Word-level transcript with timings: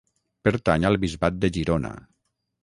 Pertany 0.47 0.87
al 0.91 0.97
Bisbat 1.03 1.37
de 1.45 1.53
Girona. 1.59 1.93